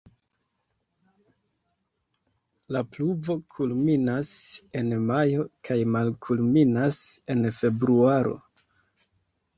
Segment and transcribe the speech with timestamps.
[2.77, 4.31] La pluvo kulminas
[4.81, 6.99] en majo kaj malkulminas
[7.35, 8.35] en februaro.